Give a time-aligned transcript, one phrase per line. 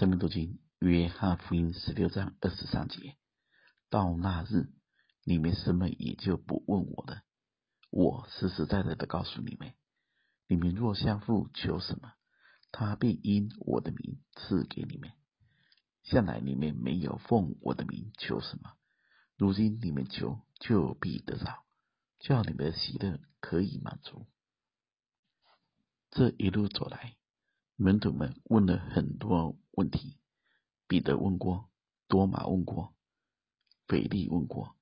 [0.00, 3.18] 生命读经约翰福音十六章二十三节，
[3.90, 4.72] 到那日，
[5.24, 7.20] 你们什么也就不问我了。
[7.90, 9.74] 我实实在在的告诉你们，
[10.48, 12.14] 你们若向父求什么，
[12.72, 15.10] 他必因我的名赐给你们。
[16.02, 18.72] 向来你们没有奉我的名求什么，
[19.36, 21.62] 如今你们求，就必得着，
[22.20, 24.26] 叫你们的喜乐可以满足。
[26.10, 27.16] 这一路走来，
[27.76, 30.18] 门徒们问了很多问题，
[30.86, 31.70] 彼得问过，
[32.06, 32.94] 多马问过，
[33.86, 34.76] 腓利问过，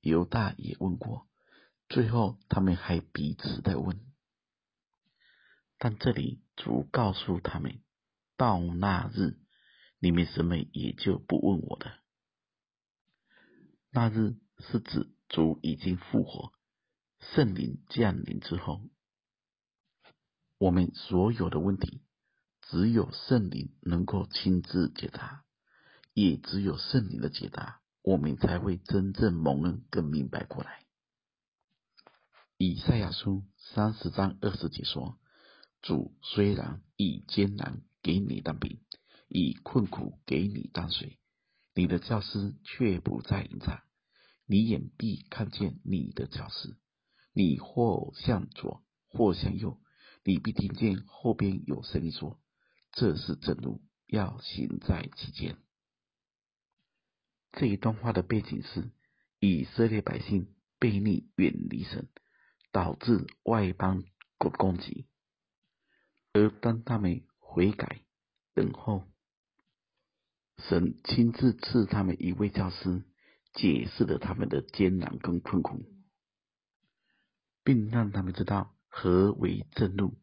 [0.00, 1.26] 犹大也问过，
[1.88, 4.00] 最后他们还彼此在问。
[5.76, 7.82] 但这里主告诉他们，
[8.36, 9.40] 到那日，
[9.98, 11.98] 你们什么也就不问我了。
[13.90, 16.52] 那日是指主已经复活，
[17.18, 18.88] 圣灵降临之后，
[20.58, 22.04] 我们所有的问题。
[22.70, 25.44] 只有圣灵能够亲自解答，
[26.14, 30.82] 也只有圣灵的解答，我们才会真正蒙恩，更明白过来。
[32.56, 35.18] 以赛亚书三十章二十节说
[35.82, 38.80] ：“主虽然以艰难给你当饼，
[39.28, 41.18] 以困苦给你当水，
[41.74, 43.82] 你的教师却不再隐藏，
[44.46, 46.76] 你眼必看见你的教师。
[47.34, 49.78] 你或向左，或向右，
[50.22, 52.40] 你必听见后边有声音说。”
[52.96, 55.58] 这是正路，要行在其间。
[57.50, 58.92] 这一段话的背景是
[59.40, 62.08] 以色列百姓背逆远离神，
[62.70, 64.04] 导致外邦
[64.38, 65.06] 国攻击。
[66.32, 68.00] 而当他们悔改、
[68.54, 69.04] 等候，
[70.58, 73.02] 神亲自赐他们一位教师，
[73.54, 75.84] 解释了他们的艰难跟困苦，
[77.64, 80.16] 并让他们知道何为正路，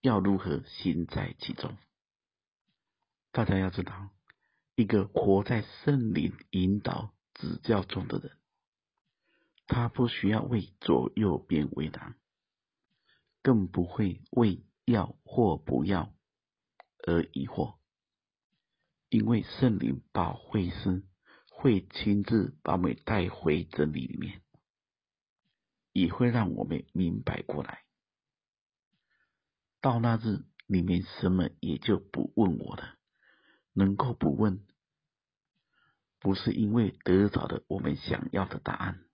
[0.00, 1.76] 要如何行在其中。
[3.32, 4.10] 大家要知道，
[4.74, 8.36] 一个活在圣灵引导指教中的人，
[9.66, 12.14] 他不需要为左右边为难，
[13.42, 16.12] 更不会为要或不要
[17.06, 17.76] 而疑惑，
[19.08, 21.02] 因为圣灵保惠师
[21.50, 24.42] 会亲自把我们带回真理里面，
[25.92, 27.82] 也会让我们明白过来。
[29.80, 32.98] 到那日，你们什么也就不问我了。
[33.72, 34.66] 能够不问，
[36.18, 39.04] 不是因为得着了我们想要的答案，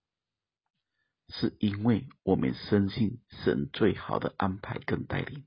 [1.29, 5.47] 是因为我们深信神最好的安排跟带领，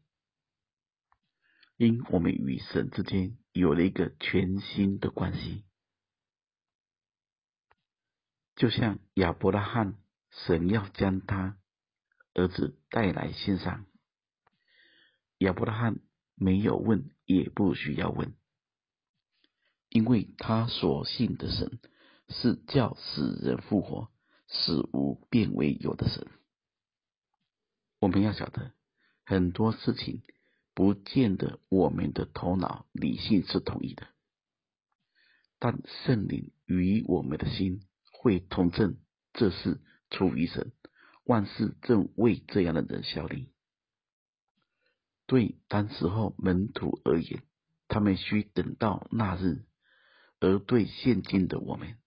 [1.77, 5.65] 因我们与神之间有了一个全新的关系，
[8.55, 9.97] 就像亚伯拉罕，
[10.29, 11.57] 神要将他
[12.33, 13.85] 儿子带来献上，
[15.39, 15.99] 亚伯拉罕
[16.35, 18.35] 没有问，也不需要问。
[19.91, 21.79] 因为他所信的神
[22.29, 24.09] 是叫死人复活、
[24.47, 26.25] 使无变为有的神。
[27.99, 28.71] 我们要晓得，
[29.25, 30.23] 很多事情
[30.73, 34.07] 不见得我们的头脑理性是同意的，
[35.59, 37.81] 但圣灵与我们的心
[38.13, 38.97] 会同证，
[39.33, 40.71] 这是出于神，
[41.25, 43.51] 万事正为这样的人效力。
[45.27, 47.43] 对当时候门徒而言，
[47.89, 49.65] 他们需等到那日。
[50.41, 51.97] 而对现今的我们，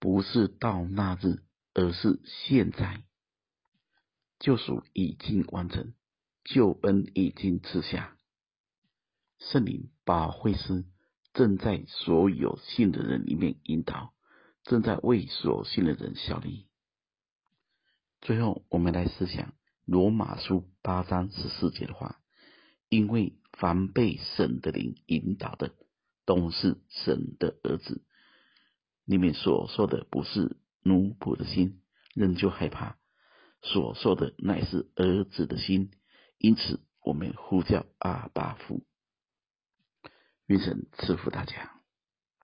[0.00, 1.42] 不是到那日，
[1.72, 3.02] 而是现在。
[4.40, 5.94] 救赎已经完成，
[6.44, 8.16] 救恩已经赐下，
[9.38, 10.84] 圣灵保惠师
[11.32, 14.12] 正在所有信的人里面引导，
[14.64, 16.66] 正在为所信的人效力。
[18.20, 19.54] 最后，我们来思想
[19.84, 22.20] 罗马书八章十四节的话：
[22.88, 25.72] 因为凡被神的灵引导的。
[26.28, 28.04] 都是神的儿子。
[29.06, 31.80] 你们所说的不是奴仆的心，
[32.14, 32.98] 仍旧害怕；
[33.62, 35.90] 所说的乃是儿子的心。
[36.36, 38.84] 因此，我们呼叫阿巴夫。
[40.44, 41.77] 愿神赐福大家。